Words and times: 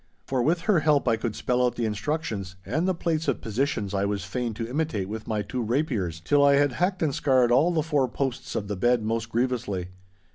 For 0.25 0.41
with 0.41 0.61
her 0.61 0.79
help 0.79 1.07
I 1.07 1.15
could 1.15 1.35
spell 1.35 1.63
out 1.63 1.75
the 1.75 1.85
instructions, 1.85 2.55
and 2.65 2.87
the 2.87 2.95
plates 2.95 3.27
of 3.27 3.39
positions 3.39 3.93
I 3.93 4.03
was 4.03 4.23
fain 4.25 4.55
to 4.55 4.67
imitate 4.67 5.07
with 5.07 5.27
my 5.27 5.43
two 5.43 5.61
rapiers, 5.61 6.19
till 6.19 6.43
I 6.43 6.55
had 6.55 6.71
hacked 6.71 7.03
and 7.03 7.13
scarred 7.13 7.51
all 7.51 7.69
the 7.71 7.83
four 7.83 8.07
posts 8.07 8.55
of 8.55 8.67
the 8.67 8.75
bed 8.75 9.03
most 9.03 9.29
grievously. 9.29 9.89